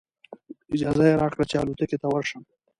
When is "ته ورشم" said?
2.01-2.41